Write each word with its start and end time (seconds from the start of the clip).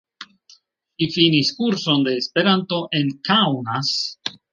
Ŝi 1.01 1.07
finis 1.15 1.51
kurson 1.57 2.05
de 2.07 2.15
Esperanto 2.21 2.79
en 3.01 3.13
Kaunas. 3.29 3.93